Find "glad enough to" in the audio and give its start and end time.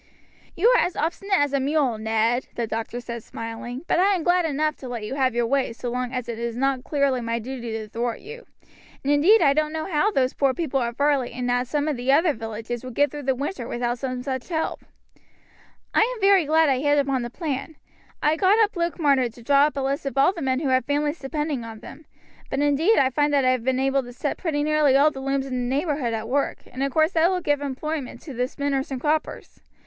4.23-4.87